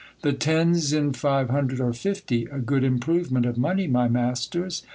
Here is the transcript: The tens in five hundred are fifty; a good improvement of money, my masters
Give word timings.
The 0.23 0.33
tens 0.33 0.93
in 0.93 1.13
five 1.13 1.51
hundred 1.51 1.79
are 1.79 1.93
fifty; 1.93 2.45
a 2.45 2.57
good 2.57 2.83
improvement 2.83 3.45
of 3.45 3.55
money, 3.59 3.85
my 3.85 4.07
masters 4.07 4.81